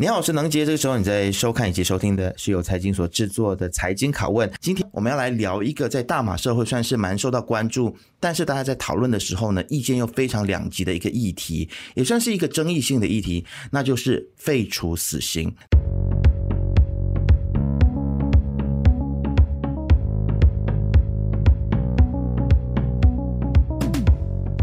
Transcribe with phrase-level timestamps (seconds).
[0.00, 0.64] 你好，我是能杰。
[0.64, 4.50] 这个时候你在收看以及收听的是由财经所制作的财经拷问。
[4.58, 15.52] 今天我们要来聊一个在大马社会算是蛮受到关注，但是大家在讨论的时候呢，意见又非常两极的一个议题，也算是一个争议性的议题，那就是废除死刑。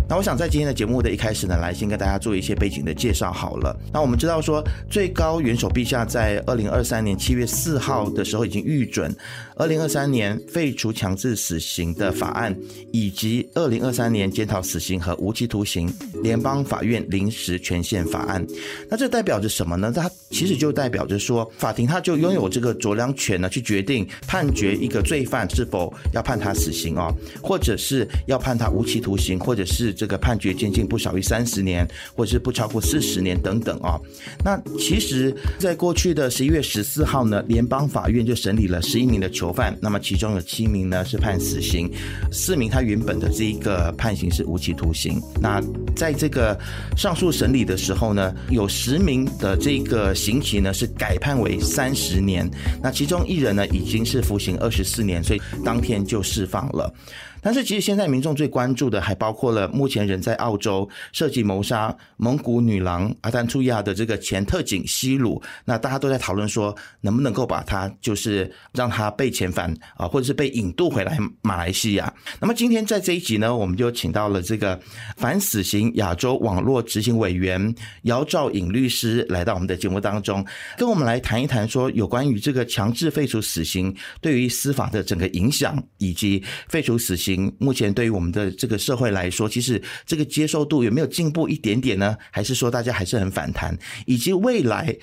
[0.10, 3.78] 那我想在今天的节目的一开始呢，来先跟大家做一些背景的介绍好了。
[3.92, 9.14] 那我们知道说，最高元首陛下在二零二三年七月四号的时候已经预准
[9.58, 12.56] 二零二三年废除强制死刑的法案，
[12.92, 18.46] 以及二零二三年检讨死刑和无期徒刑联邦法院临时权限法案。
[18.90, 19.92] 那这代表着什么呢？
[19.94, 29.88] 它其实就代表着说，法庭它就拥有这个酌量权呢，去决定判决一个罪犯是否要判他死刑哦，或者是要判他无期徒刑，或者是。
[29.98, 34.00] 这个判决监禁不少于三十年，或者是不超过四十年等等啊。
[34.46, 41.92] 那其实，在过去的十一月十四号呢，联邦法院就审理了十一名的囚犯，那么其中有七名呢是判死刑，
[42.32, 45.22] 四名他原本的这一个判刑是无期徒刑。
[45.42, 45.62] 那
[45.96, 46.58] 在这个
[46.96, 52.50] 上诉审理的时候呢，有十名的这个刑期呢是改判为三十年，
[52.82, 56.94] 那其中一人呢已经是服刑二十四年，所以当天就释放了。
[57.40, 65.42] 但是，其实现在民众最关注的还包括了目前人在澳洲涉及谋杀蒙古女郎阿丹图亚的这个前特警西鲁。
[65.64, 72.12] 那大家都在讨论说，能不能够把他就是让他被遣返啊，或者是被引渡回来马来西亚。
[72.40, 74.80] 那么今天在这一集呢，我们就请到了这个
[75.18, 80.46] 反死刑亚洲网络执行委员姚兆颖律师来到我们的节目当中，
[80.78, 87.54] 跟我们来谈一谈说有关于这个强制废除死刑对于司法的整个影响，以及废除死刑。
[87.60, 92.18] 目前对于我们的这个社会来说，其实这个接受度有没有进步一点点呢？
[92.32, 93.78] 还是说大家还是很反弹？
[94.06, 94.96] 以及未来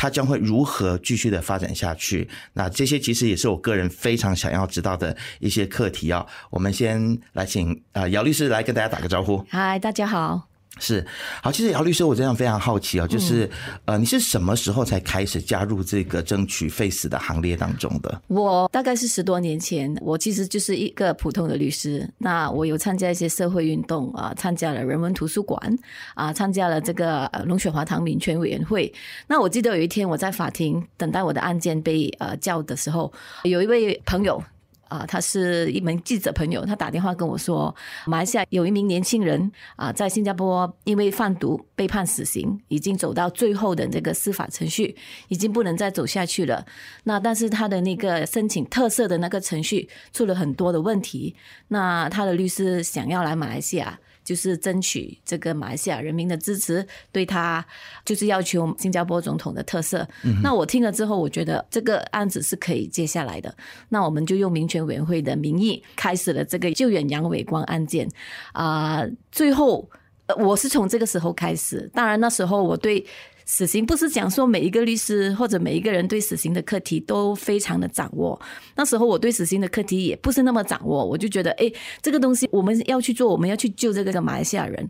[0.00, 2.26] 它将会如何继续的发展下去？
[2.54, 6.26] 那这些其实也是我个人非常想要知道的一些课题啊。
[6.48, 9.44] 我们先来请啊姚律师来跟大家打个招呼。
[9.50, 10.49] 嗨，大家好。
[10.80, 11.06] 是
[11.42, 13.52] 好，其实姚律师，我真的非常好奇啊，就是、嗯、
[13.84, 18.22] 呃，你是什么时候才开始加入这个争取 face 的行列当中的？
[18.28, 22.08] 我大概是十多年前，我其实就是一个普通的律师。
[22.18, 25.78] 那我有参加一些社会运动啊，参加了人文图书馆
[26.14, 28.92] 啊，参加了这个龙雪华堂民权委员会。
[29.26, 33.12] 那我记得有一天我在法庭等待我的案件被呃叫的时候，
[33.44, 34.42] 有一位朋友。
[34.90, 37.74] 啊，他是一名记者朋友，他打电话跟我说，
[38.06, 44.96] 马来西亚有一名年轻人啊，在新加坡因为贩毒被判死刑，已经走到最后的这个司法程序，
[45.28, 46.66] 已经不能再走下去了。
[47.04, 51.36] 那但是他的那个申请特色的那个程序出了很多的问题，
[51.68, 53.98] 那他的律师想要来马来西亚。
[54.30, 57.66] 就是争取这个马来西亚人民的支持，对他
[58.04, 60.08] 就是要求新加坡总统的特色。
[60.22, 60.40] 嗯。
[60.40, 63.52] 那我听了之后，我觉得这个案子是可以接下来的。
[63.88, 68.08] 那我们就用民权委员会的名义开始了这个救援杨伟光案件。
[68.52, 69.90] 啊、呃，最后
[70.38, 71.90] 我是从这个时候开始。
[71.92, 73.04] 当然那时候我对。
[73.50, 78.40] 死刑不是讲说每一个律师或者每一个人对死刑的课题都非常的掌握。
[78.76, 81.68] 那时候我对死刑的课题也不是那么掌握，我就觉得，哎，
[82.00, 84.88] 这个东西我们要去做，我们要去救这个马来西亚人。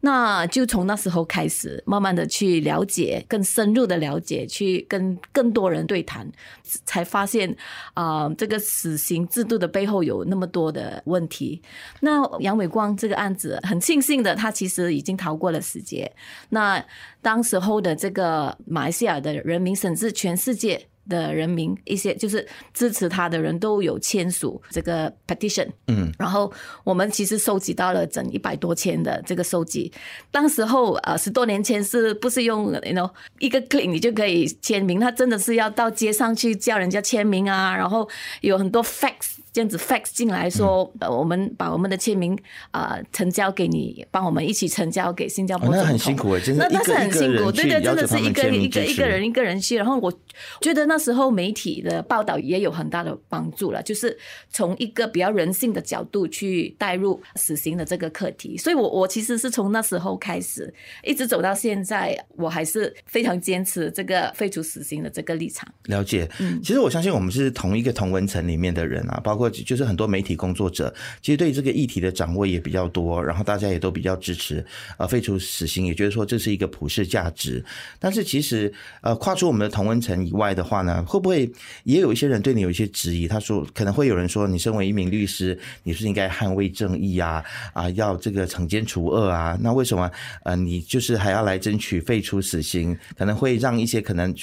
[0.00, 6.30] 那就从那时候开始，慢慢的去了解，更深入的了解，去跟更多人对谈，
[6.62, 7.56] 才发现
[7.94, 11.60] 啊、这个死刑制度的背后有那么多的问题。
[12.00, 16.12] 那杨伟光这个案子，很庆幸的，他其实已经逃过了死劫。
[16.50, 16.84] 那
[17.20, 20.88] 当时候的这个马来西亚的人民，甚至全世界。
[21.08, 26.52] 的人民一些就是支持他的人都有签署这个 petition，嗯，然后
[26.84, 29.92] 我们其实收集到了整一百多千的这个收集。
[30.30, 35.00] 当时候呃十多年前是不是用 you know 一个 click 你就可以签名？
[35.00, 38.08] 他真的是要到街上去叫人家签名啊，然后
[38.40, 39.38] 有很多 fax。
[39.52, 42.38] 这样子 fax 进来说，呃，我们把我们的签名
[42.70, 49.76] 啊成交给你，帮我们一起成交给新加坡总那很辛苦，真的，那那是很辛苦，对对，真的是一个一个一个人一个人去。
[49.76, 50.12] 然后我
[50.60, 54.16] 觉得那时候媒体的报道也有很大的帮助了，就是
[54.50, 58.56] 从一个比较人性的角度去带入死刑的这个课题。
[58.56, 60.72] 所以我我其实是从那时候开始，
[61.02, 65.66] 一直走到现在，我还是非常坚持这个废除死刑的这个立场。
[65.86, 69.47] 了解，嗯，其实我相信我们是同一个同文层里面的人啊，包括。
[69.50, 70.92] 就是很多媒体工作者，
[71.22, 74.64] 其实对这个议题的掌握也比较多，然后大家也都比较支持
[74.96, 77.64] 呃废除死刑，也觉得说这是一个普世价值。
[77.98, 81.50] 但是其实呃跨出我们的同温层以外的话呢，会不会
[81.84, 83.28] 也有一些人对你有一些质疑？
[83.28, 90.10] 他说可能会有人说，你身为一名律师，你是应该捍卫正义啊啊，要这个惩奸除恶啊，那为什么
[90.44, 92.96] 呃你就是还要来争取废除死刑？
[93.16, 94.34] 可能会让一些可能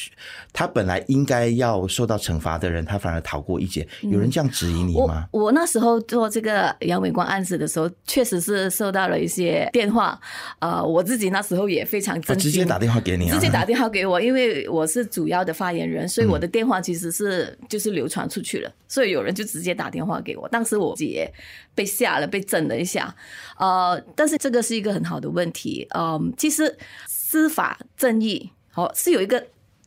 [0.51, 3.87] 他本来应该要受到惩罚的人，他反而逃过一劫。
[4.01, 5.27] 有人这样质疑你吗？
[5.31, 10.19] 我我那时候做这个杨伟光案子的时候，确实是收到了一些电话。
[10.59, 20.47] 呃，我自己那时候也非常震惊，直接打电话给你，直接打电话给我，因为我是主要的发言人，所以我的电话其实是就是流传出去了，所以有人就直接打电话给我。
[20.49, 21.31] 当时我也
[21.73, 23.13] 被吓了，被震了一下。
[23.57, 25.87] 呃，但是这个是一个很好的问题。
[25.95, 26.77] 嗯，其实
[27.07, 28.51] 司法正义。
[28.71, 29.41] 好，是有一个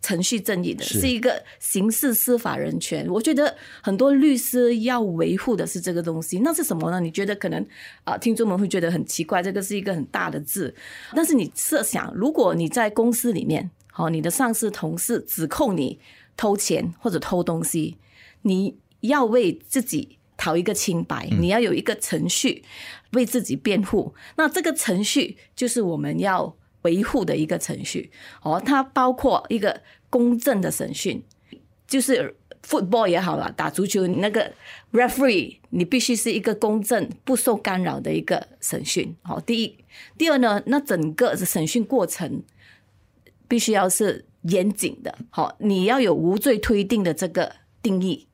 [0.09, 3.07] 程序正义的，是一个刑事司法人权。
[3.11, 6.39] 我觉得很多律师要维护的是这个东西。
[6.39, 6.99] 那是什么呢？
[6.99, 7.67] 你觉得可能
[8.05, 10.75] 啊，听众们会觉得很奇怪，这个是一个很大的字。
[11.15, 15.99] 但是你设想，如果你在公司里面，好，你的上司同事指控你
[16.39, 17.99] 偷钱或者偷东西，
[18.41, 22.65] 你要为自己讨一个清白，你要有一个程序
[23.13, 24.15] 为自己辩护。
[24.39, 26.57] 那这个程序就是我们要。
[26.83, 28.09] 维护的一个程序，
[28.41, 31.23] 哦，它包括一个公正的审讯，
[31.87, 34.53] 就是 football 也好了，打足球那个
[34.93, 39.15] referee，你必须是一个公正、不受干扰的一个审讯。
[39.23, 39.77] 好，第一，
[40.17, 42.43] 第二呢，那整个审讯过程
[43.47, 45.17] 必须要是严谨的。
[45.31, 48.27] 好，你要有无罪推定的这个定义，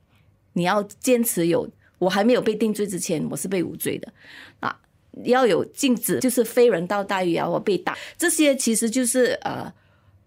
[0.55, 1.69] 你要坚持有，
[1.99, 4.13] 我还没有被定罪之前，我是被无罪的
[4.61, 4.81] 啊。
[5.23, 9.73] 要有禁止，就是非人道待遇啊，或被打，这些其实就是呃，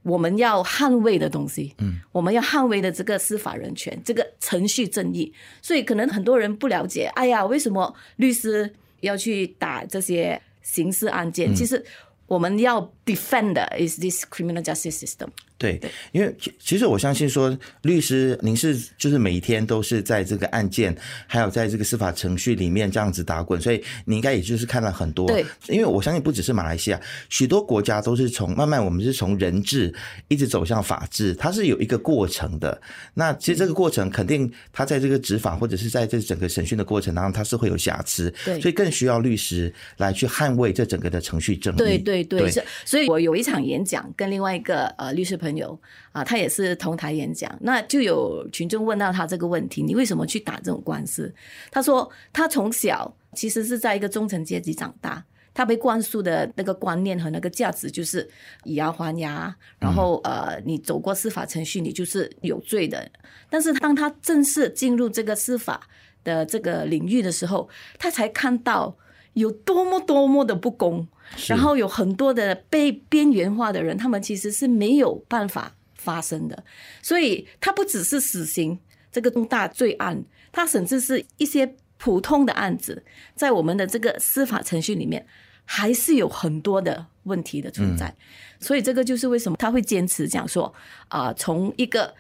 [0.08, 1.76] 我们要捍卫的东西。
[1.80, 5.34] 嗯，我们要捍卫的这个司法人权，这个程序正义。
[5.62, 11.52] 所以可能很多人不了解，哎呀，为什么律师要去打这些刑事案件？
[11.52, 11.84] 嗯，其实
[12.26, 15.30] 我们要 defend is this criminal justice system。
[15.60, 15.82] 对，
[16.12, 20.96] 因为其实我相信说，律师您是就是每一天都是在这个案件，
[21.26, 25.26] 还有在这个司法程序里面这样子打滚，所以你应该也就是看了很多。
[25.26, 29.92] 对，因为我相信不只是马来西亚，许多国家都是从慢慢我们是从人治
[30.28, 32.80] 一直走向法治，它是有一个过程的。
[33.16, 38.32] 那其实这个过程肯定它在这个执法或者是在这整个审讯的过程当中，它是会有瑕疵。
[38.46, 41.78] 对，所以更需要律师来去捍卫这整个的程序正义。
[41.78, 42.64] 对对对，是。
[42.98, 45.80] 所以我有一场演讲跟另外一个呃律师朋友。
[46.12, 51.32] 啊，他也是同台演讲，那就有群众问到他这个问题：你为什么去打这种官司？
[51.70, 55.24] 他说他从小其实是在一个中层阶级长大，
[55.54, 58.28] 他被灌输的那个观念和那个价值就是
[58.64, 63.08] 以牙还牙，然后呃，你走过司法程序，你就是有罪的。
[63.48, 65.88] 但是当他正式进入这个司法
[66.24, 68.98] 的这个领域的时候，他才看到
[69.34, 71.08] 有多么多么的不公。
[71.48, 76.64] 然后有很多的被边缘化的人，他们其实是没有办法发生的。
[77.02, 78.80] 所以，他不只是死刑
[79.12, 83.04] 这个重大罪案，他甚至是一些普通的案子，
[83.36, 85.26] 在我们的这个司法程序里面，
[85.66, 88.16] 还是有很多的问题的存在。
[88.60, 90.74] 所以，这个就是为什么他会坚持讲说
[91.10, 92.14] 啊，从一个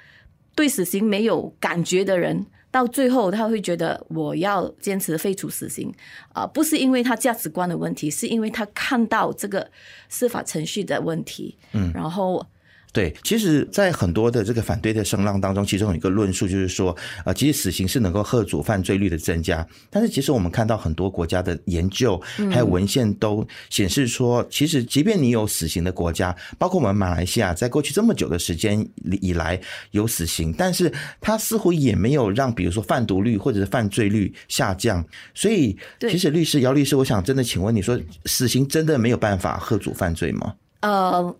[0.55, 2.45] 对死刑没有感觉的人。
[2.77, 5.91] 到最后，他会觉得我要坚持废除死刑
[6.33, 9.67] 啊，不是因为他价值观的问题，是因为他看到这个
[10.09, 12.45] 司法程序的问题，嗯，然后。
[12.93, 16.95] 对，其实，在很多的这个反对的声浪当中，其中有一个论述就是说，
[17.25, 19.67] 呃，其实死刑是能够遏阻犯罪率的增加。
[19.91, 22.19] 但是，其实我们看到很多国家的研究
[22.51, 28.83] 还有文献都显示说，其实即便你有死刑的国家，包括我们马来西亚，在过去这么久的时间
[29.21, 29.59] 以来
[29.91, 35.05] 有死刑，但是它似乎也没有让，比如说贩毒率或者是犯罪率下降。
[35.35, 40.55] 所以，其实律师姚律师，我想真的请问你说，死刑真的没有办法遏阻犯罪吗？
[40.79, 41.35] 呃。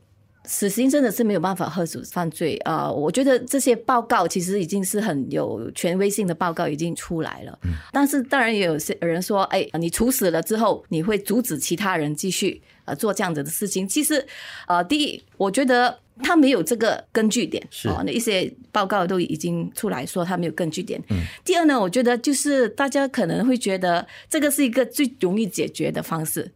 [0.48, 2.90] 死刑真的是没有办法吓阻犯罪啊！
[2.90, 7.60] 我觉得这些报告其实已经是很有权威性的报告已经出来了。
[7.92, 13.86] 但是当然也有些人说，哎，你处死了之后，你会阻止其他人继续呃做这样子的事情。
[13.86, 14.26] 其实，
[14.68, 17.62] 呃，第一，我觉得他没有这个根据点。
[17.70, 20.98] 是啊，那一些报告都已经出来说他没有根据点。
[21.10, 21.18] 嗯。
[21.44, 26.50] 第二呢，我觉得就是大家可能会觉得这个是一个最容易解决的方式。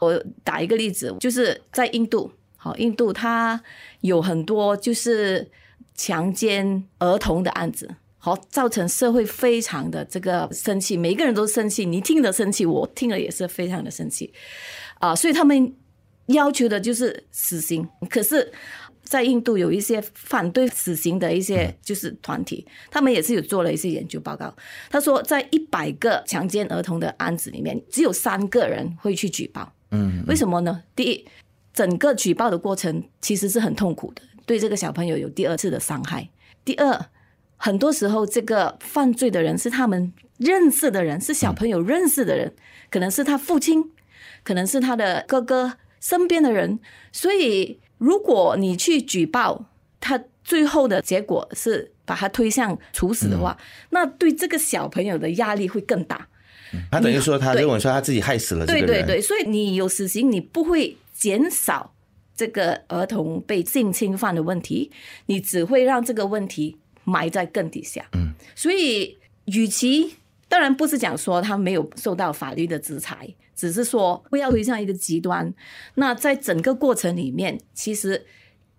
[0.00, 2.32] 我打一个例子，就是在印度。
[2.60, 3.62] 好，印度它
[4.00, 5.48] 有很多就是
[5.94, 7.88] 强奸儿童的案子，
[8.18, 14.32] 好，造成社会非常的这个生气，每个人都生气，你听了生气，我听了也是非常的生气，
[14.98, 15.72] 啊，所以他们
[16.26, 17.88] 要求的就是死刑。
[18.10, 18.52] 可是
[19.04, 24.52] 在印度有一些反对死刑的一些就是团体，他们也是有做了一些研究报告。
[24.90, 29.72] 他说，在一百个强奸儿童的案子里面，只有三个人会去举报。
[29.92, 30.82] 嗯，为什么呢？
[30.94, 31.26] 第一，
[31.78, 36.28] 整个举报的过程其实是很痛苦的，对这个小朋友有第二次的伤害。
[36.64, 37.06] 第二，
[37.56, 42.52] 很多时候这个犯罪的人是他们认识的人，是小朋友认识的人，
[42.90, 43.92] 可能是他父亲，
[44.42, 46.80] 可能是他的哥哥身边的人，
[47.12, 47.78] 所以。
[47.98, 49.64] 如果你去举报，
[49.98, 56.28] 他最后的结果是把他推向处死的话，嗯、那对这个小朋友的压力会更大。
[56.92, 58.86] 他等于说，他认为说他自己害死了这个人。
[58.86, 61.92] 对对对，所以你有死刑，你不会减少
[62.36, 64.90] 这个儿童被性侵犯的问题，
[65.26, 68.06] 你只会让这个问题埋在更底下。
[68.12, 70.14] 嗯，所以与其
[70.48, 73.34] 当然不是讲说他没有受到法律的制裁。
[73.58, 75.52] 只是说不要推向一个极端。
[75.96, 78.24] 那在整个过程里面，其实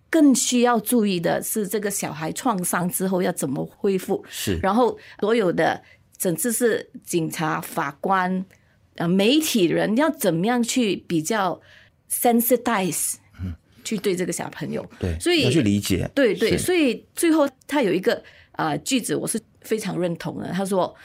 [0.09, 4.23] 更需要注意的是，这个小孩创伤之后要怎么恢复。
[4.29, 4.57] 是。
[4.63, 5.83] 然后所有的，
[6.17, 8.45] 甚至是警察、法官、
[8.95, 11.59] 呃媒体人，要怎么样去比较
[12.09, 13.15] sensitize，
[13.83, 14.85] 去对这个小朋友。
[14.99, 15.17] 对。
[15.19, 16.09] 所以要去理解。
[16.13, 16.57] 对对。
[16.57, 18.15] 所以最后他有一个
[18.53, 20.51] 啊、呃、句子，我是非常认同的。
[20.51, 20.95] 他说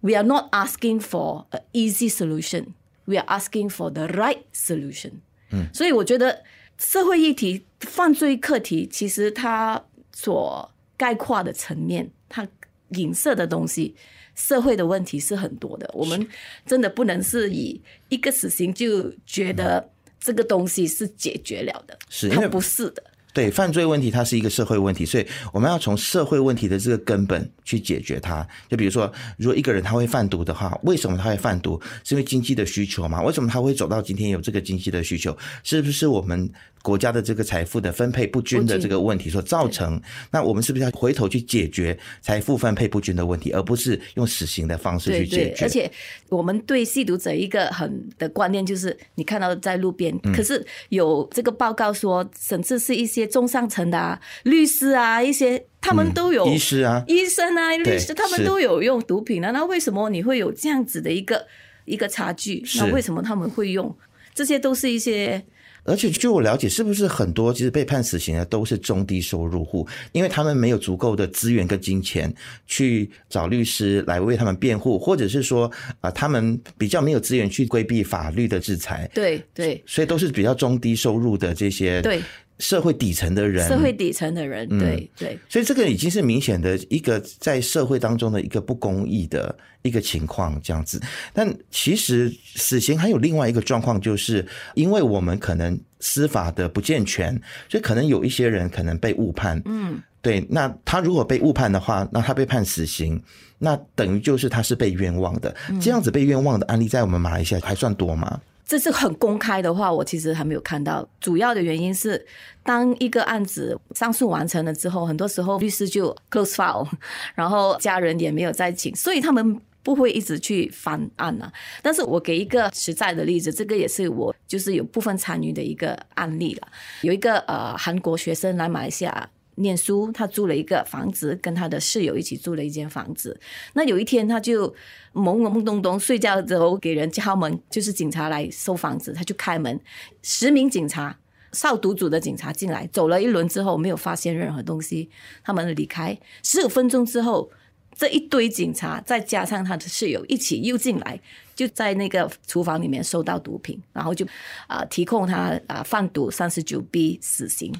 [0.00, 5.12] ：“We are not asking for an easy solution.” We are asking for the right solution。
[5.50, 6.44] 嗯，所以我觉得
[6.76, 12.46] 社会议题、犯罪课题，其实它所概括的层面，它
[12.90, 13.94] 影射的东西，
[14.34, 15.90] 社会的问题是很多的。
[15.94, 16.28] 我们
[16.66, 17.80] 真的不能是以
[18.10, 23.02] 一个死刑就觉得这个东西是解决了的，是它不是的。
[23.38, 28.44] 对，犯罪问题，它是一个社会问题，所以我们要从社会问题的这个根本去解决它。
[28.68, 31.80] 就比如说，如果一个人他会贩毒的话，为什么他会贩毒？
[32.02, 33.22] 是因为经济的需求嘛？
[33.22, 35.38] 为什么他会走到今天有这个经济的需求？
[35.62, 36.50] 是不是我们？
[36.80, 45.44] 国家的这个财富的分配不均的这个问题所造成，那我们是不是要回头去解决财富分配不均的问题，而不是用死刑的方式去解决？
[45.44, 45.90] 对对，而且
[46.28, 59.52] 我们对吸毒者一个很的观念就是，你看到在路边，可是有这个报告说，甚至是一些中上层的啊，律师啊，一些他们都有医师啊，医生啊，律师，他们都有用毒品的。
[59.52, 61.46] 那为什么你会有这样子的一个
[61.84, 62.64] 一个差距？
[62.78, 63.96] 那为什么他们会用？
[64.34, 65.44] 这些都是一些。
[65.84, 72.30] 而且据我了解，是不是很多其实被判死刑的都是中低收入户，因为他们没有足够的资源跟金钱
[72.66, 75.70] 去找律师来为他们辩护，或者是说
[76.00, 79.10] 啊，他们比较没有资源去规避法律的制裁。
[79.14, 82.20] 对对，所以都是比较中低收入的这些对。
[82.58, 91.00] 社会底层的人，社会底层的人，对、嗯、对，所以这个已经是明显的一个在社会当中的一个不公义的一个情况，这样子。
[91.32, 97.32] 但其实死刑还有另外一个状况，就是因为我们可能司法的不健全，
[97.68, 99.62] 所以可能有一些人可能被误判。
[99.64, 100.44] 嗯，对。
[100.50, 103.22] 那他如果被误判的话，那他被判死刑，
[103.58, 105.54] 那等于就是他是被冤枉的。
[105.80, 108.40] 这样子被冤枉的案例，在我们马来西亚还算多吗？
[108.68, 111.08] 这是很公开的话，我其实还没有看到。
[111.18, 112.22] 主要的原因是，
[112.62, 116.86] 当一个案子上诉完成了之后，很多时候律师就 close file，
[117.34, 121.50] 然后家人也没有再请，所以他们不会一直去翻案啊。
[121.82, 126.68] 但是我给一个实在的例子，这个也是我就是有部分参与的一个案例了。
[127.00, 129.30] 有一个呃韩国学生来马来西亚。
[129.58, 133.38] 念书，他租了一个房子，跟他的室友一起住了一间房子。
[133.74, 134.68] 那有一天，他就
[135.12, 139.78] 懵懵懂懂睡觉之后，给人敲门，就是警察来收房子，他就开门，
[140.22, 141.18] 十名警察，
[141.52, 145.08] 扫毒组的警察进来，走了一轮之后，没有发现任何东西，
[145.44, 146.18] 他们离开。
[146.42, 147.50] 十五分钟之后，
[147.96, 151.20] 这一堆警察再加上他的室友一起又进来。
[151.58, 154.24] 就在那个厨房里面收到毒品，然后就
[154.68, 157.74] 啊提控他啊贩毒三十九 B 死刑。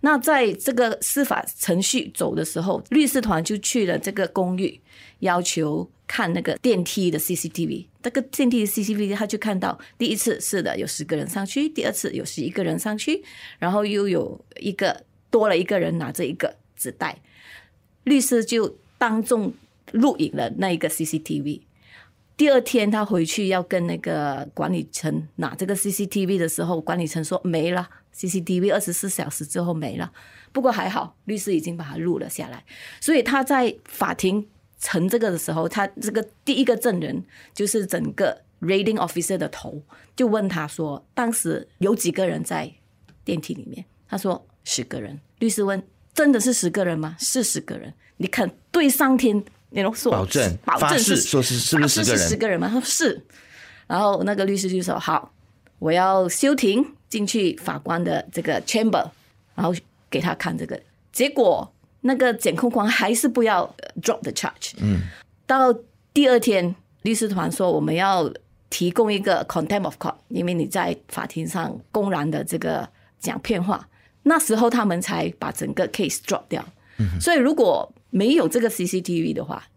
[0.00, 4.80] 那在这个司法程序走的时候，律师团就去了这个公寓，
[5.18, 7.84] 要求看那个电梯的 CCTV。
[8.02, 13.22] 这个电梯的 CCTV，他就看到第一次是的有十个人上去，第二次有十一个人上去，
[13.58, 17.20] 然后又有一个多了一个人拿着一个纸袋，
[18.04, 19.52] 律师就当众
[19.92, 21.60] 录影了那一个 CCTV。
[22.38, 30.12] 第二天他回去要跟那个管理层拿这个 CCTV 的时候，管理层说没了，CCTV 二十四小时之后没了。
[30.52, 32.64] 不过还好，律师已经把它录了下来。
[33.00, 34.46] 所以他在法庭
[34.78, 39.82] 呈这个的时候，他这个第一个证人就是整个 raiding officer 的头，
[40.14, 42.72] 就问他说，当时有几个人在
[43.24, 43.84] 电梯里面？
[44.08, 45.18] 他说十个人。
[45.40, 45.82] 律师问，
[46.14, 47.16] 真的是十个人吗？
[47.18, 47.92] 是十个人。
[48.18, 49.44] 你看对上天。
[49.70, 52.28] 那种说保证，保证是说是是不是十个人？
[52.28, 52.68] 十个人吗？
[52.68, 53.22] 他说是，
[53.86, 55.32] 然后那个律师就说好，
[55.78, 59.08] 我要休庭进去法官的这个 chamber，
[59.54, 59.74] 然后
[60.10, 60.80] 给他看这个，
[61.12, 61.70] 结果
[62.00, 64.72] 那个检控官还是不要 drop the charge。
[64.78, 65.00] 嗯，
[65.46, 65.74] 到
[66.14, 68.32] 第二天，律师团说我们要
[68.70, 72.88] 提供一个 contempt of court，因为你在法庭上公然的这个
[73.20, 73.86] 讲骗话，
[74.22, 76.64] 那时候他们才把整个 case drop 掉。
[76.98, 79.68] 嗯，所以如果没有这个 CCTV 的话，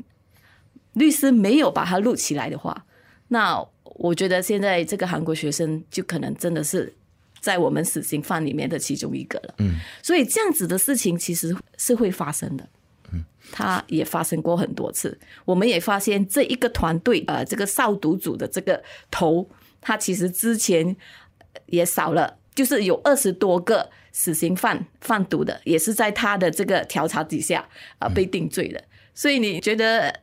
[0.93, 2.85] 律师没有把它录起来的话，
[3.29, 6.93] 那我觉得现在这个韩国学生就可能真的是
[7.39, 9.55] 在我们死刑犯里面的其中一个了。
[9.59, 12.67] 嗯，所以这样子的事情其实是会发生的。
[13.13, 15.19] 嗯，他也发生过很多次。
[15.45, 19.49] 我们也发现这一个团队，呃，这个扫毒组的这个头，
[19.81, 20.95] 他其实之前
[21.65, 27.59] 也少了，就是有二十多个死刑犯贩毒的，也是在他的这个调查底下
[27.99, 28.83] 啊、呃、被定罪的。
[29.13, 30.13] 所以你觉得？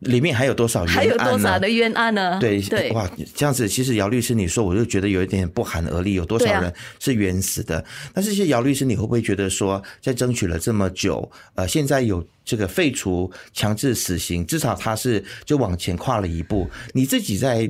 [0.00, 1.00] 里面还有多少冤案呢？
[1.00, 2.38] 还有多少的冤案呢？
[2.38, 6.12] 对对，哇，这样子，其实姚律师你说，我就觉得有一点不寒而栗。
[6.12, 7.82] 有多少人是冤死的？
[8.12, 16.68] 那这些姚律师，你会不会觉得说，在争取了这么久，呃，现在有这个废除强制死刑，至少他是就往前跨了一步。
[16.92, 17.68] 你自己在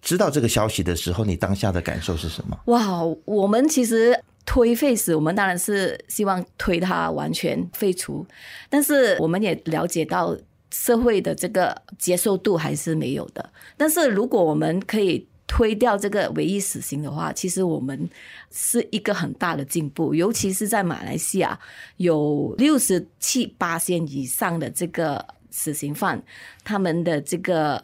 [0.00, 2.58] 知道这个消息的时候，你当下的感受是什么？
[2.66, 8.26] 哇，我们其实推废死，我们当然是希望推他完全废除，
[8.70, 10.34] 但是我们也了解到。
[10.72, 18.10] 社会的这个接受度还是没有的，但是如果我们可以推掉这个唯一死刑的话，其实我们
[18.50, 21.58] 是一个很大的进步，尤其是在马来西亚
[21.98, 26.20] 有六十七巴仙以上的这个死刑犯，
[26.64, 27.82] 他们的这个。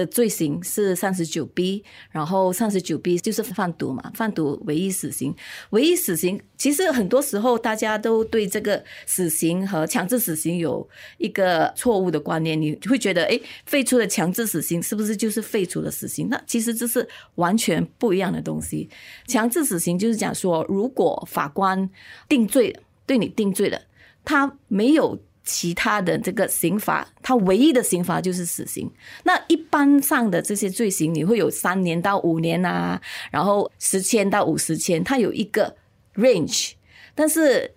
[0.00, 5.34] 的罪行是三十九 B，然后三十九 B 就是贩毒嘛，贩毒唯一死刑，
[5.70, 6.40] 唯一死刑。
[6.56, 10.88] 其实很多时候大家都对这个死刑和强制死刑有
[11.18, 16.28] 一个错误的观念，你会觉得，诶，废除了强制死刑是不是就是废除了死刑？
[16.30, 18.88] 那其实这是完全不一样的东西。
[19.26, 21.90] 强制死刑就是讲说，如果法官
[22.26, 23.78] 定罪，对你定罪了，
[24.24, 25.18] 他没有。
[25.50, 28.88] 其他的这个刑罚，它唯一的刑罚就是死刑。
[29.24, 33.02] 那一般上的这些罪行，你会有三年到五年啊，
[33.32, 35.76] 然后十千到五十千，它有一个
[36.14, 36.74] range。
[37.16, 37.72] 但是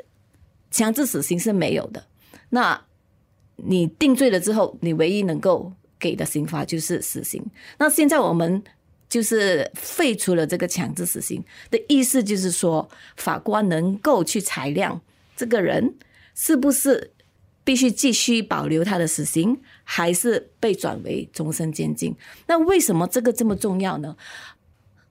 [0.69, 2.05] 强制死刑是没有的。
[2.51, 2.79] 那
[3.55, 7.43] 你定罪了之后，你唯一能够给的刑罚就是死刑。
[7.79, 8.63] 那现在我们
[9.09, 12.87] 就是废除了这个强制死刑的意思，就是说
[13.17, 15.01] 法官能够去裁量
[15.35, 15.95] 这个人
[16.35, 17.09] 是不是。
[17.63, 22.15] 必须继续保留他的死刑，还是被转为终身监禁？
[22.47, 24.15] 那为什么这个这么重要呢？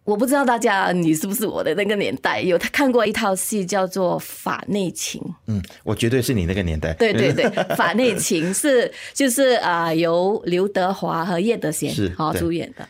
[0.05, 5.23] 我不知道大家你是不是我的那个年代有他看过一套戏叫做《法内情》？
[5.47, 6.93] 嗯，我绝对是你那个年代。
[6.95, 7.45] 对对对，
[7.77, 12.89] 《法内情》是就是啊、呃，由刘德华和叶德娴好主演的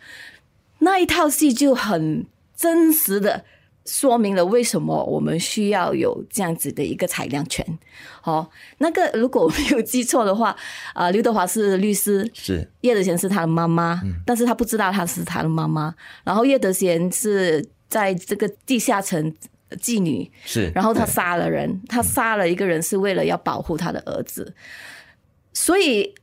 [0.79, 2.25] 那一套戏，就很
[2.57, 3.45] 真实的。
[3.85, 7.67] 说明了为什么我们需要有这样子的一个裁量权。
[8.21, 10.51] 好，那个如果我没有记错的话，
[10.95, 15.95] 啊、呃，刘德华是律师，是叶德娴是他的妈妈，嗯，但是他不知道他是他的妈妈。
[16.23, 19.35] 然后叶德娴是在这个地下城
[19.81, 24.55] 妓女，是，然后他杀了人，他杀了一个人是为了要保护他的儿子。
[25.53, 26.15] 所以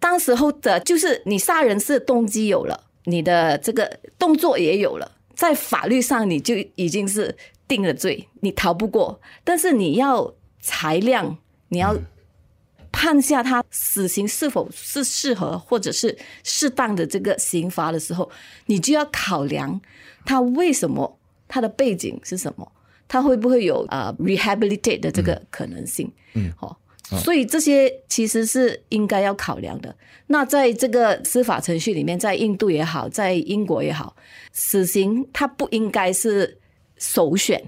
[0.00, 5.12] 当时候的就是你杀人是动机有了，你的这个动作也有了。
[5.34, 9.20] 在法律上，你就已经是定了罪，你逃不过。
[9.42, 11.36] 但是你要裁量，
[11.68, 11.96] 你要
[12.92, 18.30] 判下他死刑是否是适合或者是适当的这个刑罚的时候，
[18.66, 19.80] 你就要考量
[20.24, 21.18] 他为什么，
[21.48, 22.72] 他的背景是什么，
[23.08, 26.10] 他会不会有呃 rehabilitate 的这个可能性？
[26.34, 26.78] 嗯，好。
[27.18, 29.94] 所以这些其实是应该要考量的。
[30.26, 34.16] 那在这个司法程序里面，在印度也好，在英国也好，
[34.52, 36.58] 死刑它不应该是
[36.96, 37.62] 首选，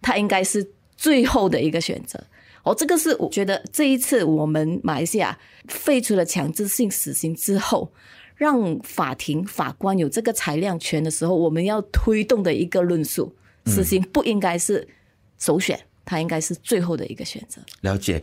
[0.00, 2.22] 它应该是最后的一个选择。
[2.62, 7.90] 哦，这个是我觉得这一次我们马来西亚废除了强制性死刑之后，
[8.36, 13.34] 让法庭法官有这个裁量权的时候，我们要推动的一个论述：
[13.66, 14.86] 死刑不应该是
[15.38, 15.78] 首选。
[16.10, 17.60] 它应该是最后的一个选择。
[17.82, 18.22] 了解。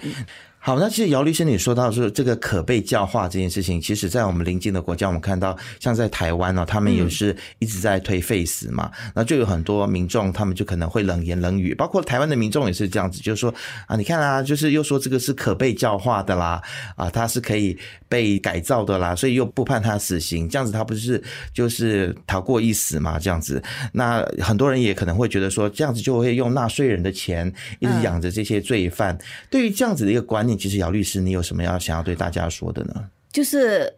[0.66, 13.54] 好，那其实姚律师你说到说这个可被教化这件事情，其实，在我们邻近的国家，我们看到像在台湾呢，他们也是一直在推 Face 嘛，那就有很多民众，他们就可能会冷言冷语，包括台湾的民众也是这样子，就是说
[13.86, 16.60] 啊，你看啊，就是又说这个是可被教化的啦，
[16.96, 17.78] 啊，他是可以
[18.10, 21.24] 被改造的啦，所以又不判他死刑，这样子他不是
[21.54, 23.20] 就是逃过一死嘛？
[23.20, 23.62] 这样子，
[23.94, 29.16] 那很多人也可能会觉得说，这样子就会用纳税人的钱一直养着这些罪犯，
[29.52, 30.55] 对于这样子的一个观念。
[30.58, 33.10] 其实姚律师，你有什么要想要对大家说的呢？
[33.32, 33.94] 就是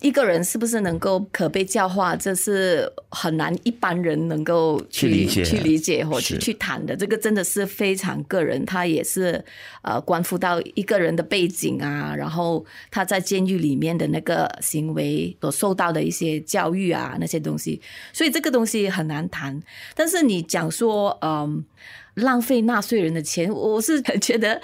[0.00, 6.96] 一个人是不是能够可被教化，这是很难一般人能够去去理解、去理解或者去谈的。
[6.96, 9.44] 这个真的是非常个人，他也是
[9.82, 17.80] 呃关乎到一个人的背景啊，然后他在监狱里面的那个行为所受到的一些教育啊那些东西，
[18.12, 19.62] 所以这个东西很难谈。
[19.94, 24.60] 但是你讲说嗯、呃、浪费纳税人的钱，我是觉得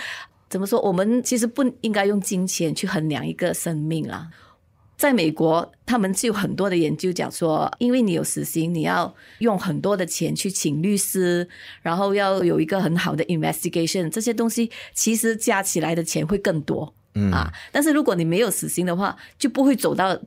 [0.49, 4.29] 怎么说，我们其实不应该用金钱去衡量一个生命啦。
[4.97, 11.47] 在美国，他们就有很多的研究讲说，因为你有死刑，你要用很多的钱去请律师，
[11.83, 17.53] 然后要有一个很好的 investigation，这些东西其实加起来的钱会更多，嗯啊。
[17.71, 20.19] 但是如果你没有死刑的话，就不会走到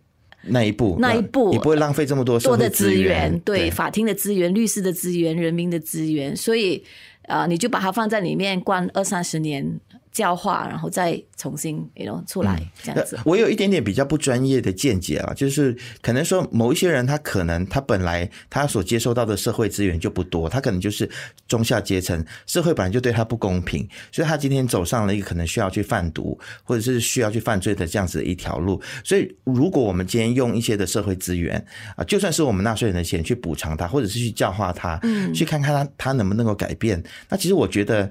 [0.44, 6.84] 那一步，那一步，你不会浪费这么多多的资源，对，对法庭的资源、律师的资源、人民的资源，所以
[7.24, 9.80] 啊，你就把它放在里面关二三十年。
[10.12, 13.18] 教化，然后再重新，you know, 出来这样子。
[13.24, 21.10] 我有一点点比较不专业的见解啊，就是可能说某一些人，他可能他本来他所接收到的社会资源就不多，他可能就是
[21.48, 28.82] 中下阶层，社会本来就对他不公平，所以他今天走上了一个可能需要去贩毒或者是需要去犯罪的这样子的一条路。
[29.04, 31.64] 所以，如果我们今天用一些的社会资源
[31.96, 38.10] 啊，就算是我们纳税人的钱去补偿他，或者是去教化他，嗯，去看看他他能不能够改变，那其实我觉得。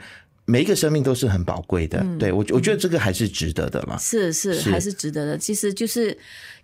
[0.49, 3.99] 每一个生命都是很宝贵的，嗯、对我我觉得这个还是值得的嘛。
[3.99, 4.71] 是是，是。
[4.71, 6.17] 还是值得的，其实就是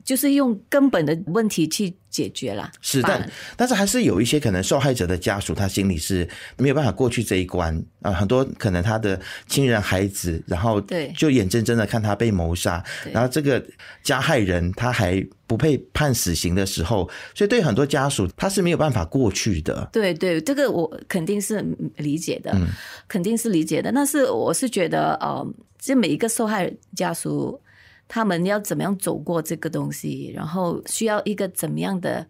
[0.05, 2.71] 就是用根本的问题去解决了。
[2.81, 8.13] 是，但但是还是有一些可能受害者的家属，他心里是没有办法过去这一关啊。
[8.13, 13.65] 很多可能他的亲人、孩子，然后对，就眼睁睁的看他被谋杀，然后这个
[14.03, 19.89] 加害人他还不被判死刑的时候，所以对很多家属他是没有办法过去的。
[19.91, 21.65] 对对，这个我肯定是
[21.97, 22.69] 理解的，嗯、
[23.09, 23.91] 肯定是理解的。
[23.91, 25.45] 但是我是觉得，呃，
[25.79, 27.59] 这每一个受害家属。
[28.07, 32.27] 他们要怎么样走过这个东西，然后需要一个怎么样的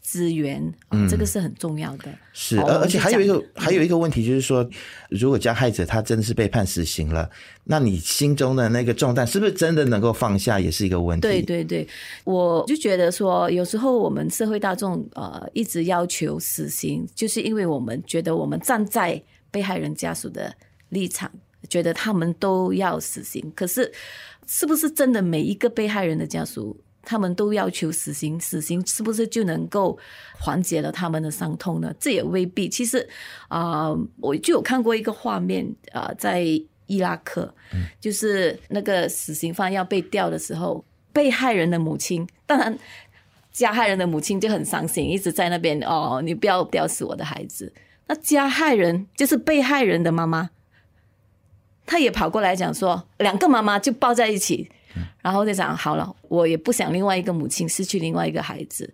[0.00, 2.04] 资源，嗯，这个是很重要的。
[2.32, 4.68] 是，而而且还有一个还有一个问题就是说，
[5.08, 7.28] 如果加害者他真的是被判死刑了，
[7.64, 11.22] 那你心中的那个重担是不是真的能够放下，也是一个问题。
[11.22, 11.88] 对对对，
[12.24, 20.54] 我就觉得说，有时候我们社会大众呃一直要求死刑，就是因为我们觉得我们站在被害人家属的
[20.90, 21.28] 立场，
[21.68, 23.90] 觉得他们都要死刑，可是。
[24.46, 28.38] 是不是真的每一个被害人的家属，他们都要求死刑？
[28.40, 29.98] 死刑是不是就能够
[30.38, 31.94] 缓解了他们的伤痛呢？
[31.98, 32.68] 这也未必。
[32.68, 32.98] 其实
[33.48, 36.42] 啊、呃，我就有看过一个画面啊、呃，在
[36.86, 37.52] 伊拉克，
[38.00, 42.78] 就是那个死刑犯要被吊的时候，被害人的母亲，当然
[43.52, 47.72] 加害人的母亲就很伤心，一直在那边哦，你不要吊死我的孩子。
[48.06, 50.50] 那加害人就是被害人的妈妈。
[51.86, 54.68] 他也跑过来讲说，两个妈妈就抱在一起，
[55.22, 58.92] 然后就讲好了，我也不想另外一个母亲失去另外一个孩子，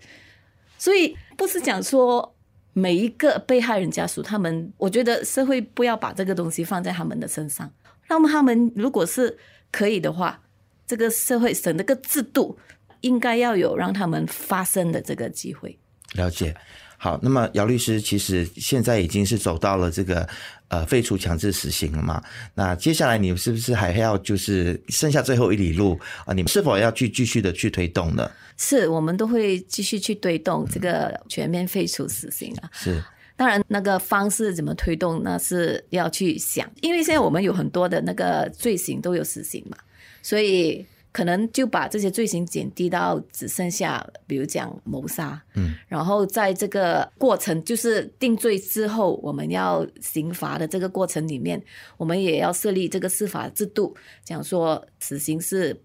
[0.77, 2.35] 所以不是讲说
[2.75, 7.73] 每一个被害人家属，他们我觉得社会不要把这个东西放在他们的身上，
[8.09, 9.39] 那么他们如果是
[9.71, 10.43] 可以的话，
[10.87, 12.59] 这个社会省那个制度
[13.01, 15.79] 应该要有让他们发声的这个机会。
[16.15, 16.55] 了解。
[17.03, 20.25] 好，那么姚律师其实现在已经是走到了这个
[20.69, 22.23] 呃废除强制死刑了嘛？
[22.55, 26.33] 那接下来你是不是还要就是剩下最后一里路啊？
[26.33, 28.31] 你们是否要去继续的去推动呢？
[28.57, 32.71] 是我们都会继续去推动这个全面废除死刑啊。
[32.73, 33.03] 是，
[33.35, 39.77] 当然那个方式怎么推动，那是要去想，因为现在我们有很多的那个罪行都有死刑嘛，
[40.23, 40.87] 所以。
[41.13, 51.63] 可能就把这些罪行减低到只剩下，比如讲谋杀，嗯，然后在这个过程，就是定罪之后，我们要刑罚的这个过程里面，
[51.99, 53.95] 我们也要设立这个司法制度，
[54.25, 55.79] 讲说死刑是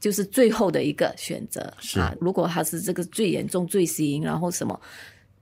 [0.00, 2.16] 就是最后的一个选择是啊。
[2.18, 4.80] 如果他是这个最严重罪行，然后什么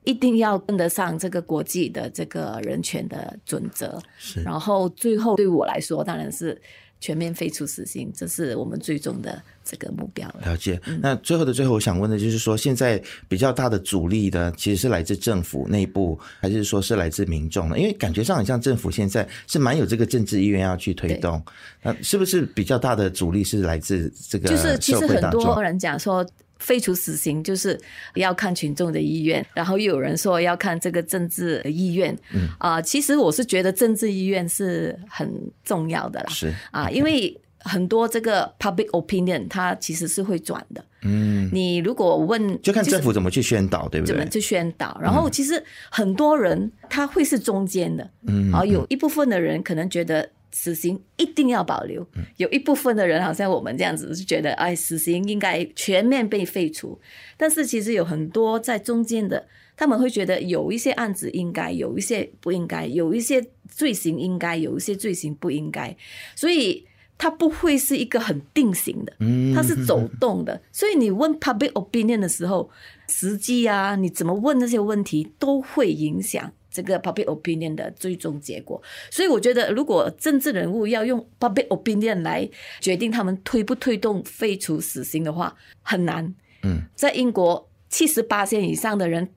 [0.02, 4.42] 一定要跟得上这个国际的这个人权的准则，是。
[4.42, 6.60] 然后最后对我来说，当然是。
[7.00, 10.42] 全面废除死刑，这是我们最终的这个目标了。
[10.44, 10.80] 了解。
[11.00, 17.78] 那最后的最后，我想问的就是说，现在比较大的阻力呢，其实是来自政府内部，还是说是来自民众呢？
[17.78, 21.42] 因为感觉上很像政府现在是蛮有这个政治意愿要去推动。
[21.82, 24.48] 那是不是比较大的阻力是来自这个？
[24.48, 26.24] 就是其实很多人讲说。
[26.60, 27.76] 废除死刑就是
[28.14, 32.16] 要看群众的意愿，然后又有人说要看这个政治意愿。
[32.32, 35.28] 嗯啊、呃，其实我是觉得政治意愿是很
[35.64, 36.26] 重要的啦。
[36.28, 40.84] 是啊，因为很多这个 public opinion 它其实是会转的。
[41.02, 44.14] 嗯，你如果问，就看政府怎么去宣导，对不对？
[44.14, 44.98] 怎么去宣导？
[45.02, 48.08] 然后其实很多人他会是中间的。
[48.26, 52.06] 嗯，啊，有一部分的人可能觉得死刑一定要保留。
[52.36, 56.98] 有一部分的人好像我们这样子是觉得，哎，死刑应该全面被废除。
[57.36, 65.96] 但是其实有很多在中间的，他们会觉得有一些案子应该，有一些不应该，有一些罪行应该，有一些罪行不应该。
[66.34, 66.86] 所以
[67.16, 69.12] 它不会是一个很定型的，
[69.54, 70.60] 它是走动的。
[70.72, 72.70] 所以你问 public opinion 的时候，
[73.08, 76.52] 实际啊，你怎么问那些问题都会影响。
[76.70, 78.80] 这个 public opinion 的最终结果，
[79.10, 82.48] 所以我觉得，如果政治人物要用 public opinion 来
[82.80, 86.32] 决定他们推不推动废除死刑的话，很难。
[86.62, 89.28] 嗯，在英国七十八线以上的人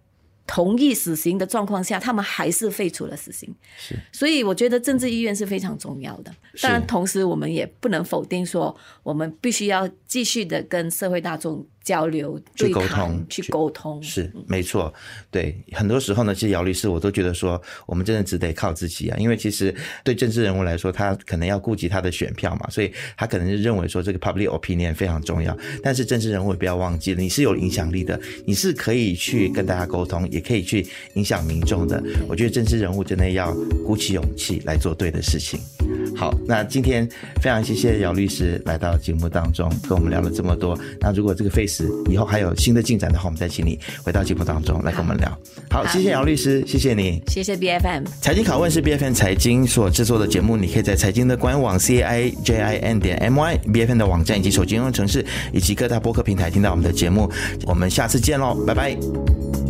[0.45, 3.53] 同意死刑的状况下，他们还是废除了死刑。
[3.77, 6.31] 是，所以我觉得政治意愿是非常重要的。
[6.61, 11.65] 当然，同时我们也不能否定说，我们必须要继续的跟社会大众。
[11.83, 14.93] 交流、去沟通、去沟通，是没错。
[15.29, 19.17] 对，很多时候呢，其实姚律师，我都觉得说，我们真的只得靠自己啊。
[19.17, 25.55] 因为其实对政治人物来说，他可能要顾及他的选票嘛，所以他可能是认为说这个 public opinion 非常重要。
[25.83, 32.01] 但是政治人物也不要忘记了，你是有影响力的，你是可以去跟大家沟通，也可以去影响民众的。
[32.27, 33.53] 我觉得政治人物真的要
[33.85, 35.59] 鼓起勇气来做对的事情。
[36.15, 37.07] 好，那今天
[37.41, 40.77] 非常谢谢姚律师来到节目当中，跟我们聊了这么多。
[40.99, 41.72] 那如果这个 Face
[42.09, 45.29] 以后还有新的进展的话，我们再请你回到节目当中来跟我们聊。
[45.69, 48.03] 好，好谢谢姚律师，谢谢你，谢谢 BFM。
[48.21, 57.31] 财经拷问是 BFM 财经所制作的节目，你可以在财经的官网 c i j i n 点 m y BFM 的网站以及手机应用程式以及各大播客平台听到我们的节目。
[57.65, 59.62] 我们下次见喽，拜拜。